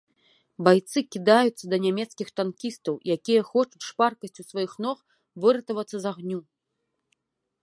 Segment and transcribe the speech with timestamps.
[0.67, 4.97] Байцы кідаюцца да нямецкіх танкістаў, якія хочуць шпаркасцю сваіх ног
[5.45, 6.39] выратавацца з агню.